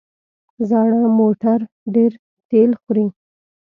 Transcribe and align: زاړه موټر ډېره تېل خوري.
زاړه 0.69 0.99
موټر 1.19 1.59
ډېره 1.93 2.17
تېل 2.49 2.71
خوري. 2.81 3.07